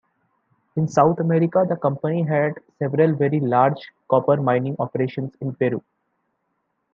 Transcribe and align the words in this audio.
In 0.77 0.87
South 0.87 1.19
America, 1.19 1.63
the 1.69 1.75
company 1.75 2.23
had 2.23 2.55
several 2.79 3.13
very 3.13 3.39
large 3.39 3.91
copper 4.09 4.37
mining 4.41 4.75
operations 4.79 5.31
in 5.41 5.53
Peru. 5.53 5.79